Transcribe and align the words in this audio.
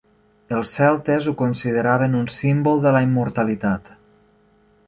Els 0.59 0.71
celtes 0.77 1.27
ho 1.31 1.33
consideraven 1.43 2.17
un 2.23 2.25
símbol 2.39 2.83
de 2.87 2.97
la 2.99 3.05
immortalitat. 3.11 3.97